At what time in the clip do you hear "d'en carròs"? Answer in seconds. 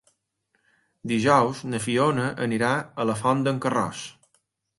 3.51-4.03